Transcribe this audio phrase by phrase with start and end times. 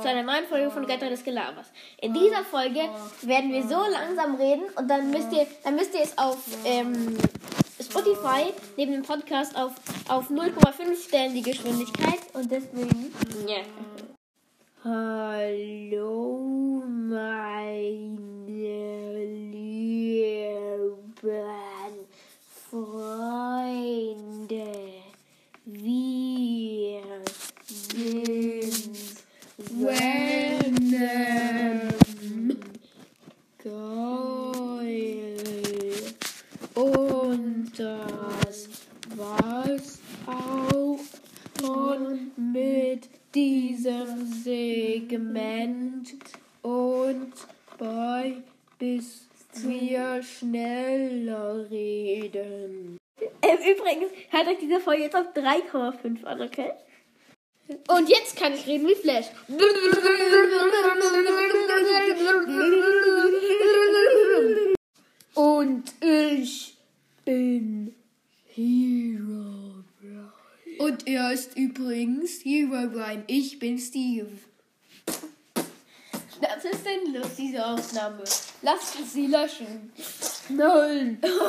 [0.00, 1.66] zu einer neuen Folge von Götter des Gelabers.
[2.00, 2.80] In dieser Folge
[3.22, 7.16] werden wir so langsam reden und dann müsst ihr, dann müsst ihr es auf ähm,
[7.80, 9.72] Spotify neben dem Podcast auf,
[10.08, 12.18] auf 0,5 stellen, die Geschwindigkeit.
[12.34, 13.12] Und deswegen.
[13.46, 13.58] Ja.
[29.58, 29.98] Venom.
[33.64, 35.34] Geil.
[36.74, 38.68] Und das
[39.16, 41.00] war's auch
[41.60, 46.14] schon mit diesem Segment.
[46.62, 47.32] Und
[47.78, 48.42] bye,
[48.78, 52.98] bis wir schneller reden.
[53.42, 56.74] Ähm, übrigens, hört euch diese Folge jetzt auf 3,5 an, okay?
[57.88, 59.26] Und jetzt kann ich reden wie Flash.
[65.34, 66.76] Und ich
[67.24, 67.94] bin
[68.46, 70.32] Hero Brian.
[70.78, 73.24] Und er ist übrigens Hero Brian.
[73.26, 74.28] Ich bin Steve.
[76.40, 78.24] Das ist sinnlos, diese Aufnahme.
[78.62, 79.92] Lasst uns sie löschen.
[80.48, 81.20] Nein.